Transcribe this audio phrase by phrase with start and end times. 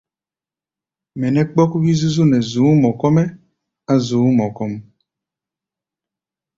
[1.19, 3.27] Mɛ nɛ́ kpɔ́k wí-zúzú nɛ zu̧ú̧ mɔ kɔ́-mɛ́
[3.91, 4.73] á̧ zu̧ú̧ mɔ kɔ́ʼm.